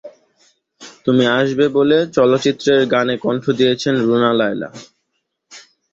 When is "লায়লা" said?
4.39-4.69